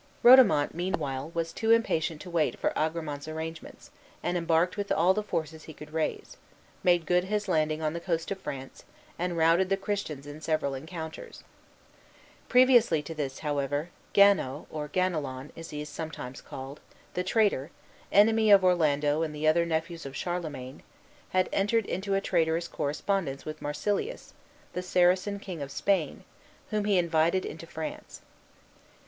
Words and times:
Rodomont, 0.23 0.73
meanwhile, 0.73 1.29
was 1.35 1.53
too 1.53 1.69
impatient 1.69 2.21
to 2.21 2.29
wait 2.31 2.57
for 2.57 2.73
Agramant's 2.75 3.27
arrangements, 3.27 3.91
and 4.23 4.35
embarked 4.35 4.75
with 4.75 4.91
all 4.91 5.13
the 5.13 5.21
forces 5.21 5.65
he 5.65 5.75
could 5.75 5.93
raise, 5.93 6.37
made 6.81 7.05
good 7.05 7.25
his 7.25 7.47
landing 7.47 7.83
on 7.83 7.93
the 7.93 7.99
coast 7.99 8.31
of 8.31 8.41
France, 8.41 8.83
and 9.19 9.37
routed 9.37 9.69
the 9.69 9.77
Christians 9.77 10.25
in 10.25 10.41
several 10.41 10.73
encounters. 10.73 11.43
Previously 12.49 13.03
to 13.03 13.13
this, 13.13 13.37
however, 13.45 13.89
Gano, 14.15 14.65
or 14.71 14.87
Ganelon 14.89 15.51
(as 15.55 15.69
he 15.69 15.81
is 15.81 15.89
sometimes 15.89 16.41
called), 16.41 16.79
the 17.13 17.23
traitor, 17.23 17.69
enemy 18.11 18.49
of 18.49 18.63
Orlando 18.63 19.21
and 19.21 19.35
the 19.35 19.47
other 19.47 19.67
nephews 19.67 20.07
of 20.07 20.15
Charlemagne, 20.17 20.81
had 21.29 21.47
entered 21.53 21.85
into 21.85 22.15
a 22.15 22.21
traitorous 22.21 22.67
correspondence 22.67 23.45
with 23.45 23.61
Marsilius, 23.61 24.33
the 24.73 24.81
Saracen 24.81 25.37
king 25.37 25.61
of 25.61 25.69
Spain, 25.69 26.23
whom 26.71 26.85
he 26.85 26.97
invited 26.97 27.45
into 27.45 27.67
France. 27.67 28.21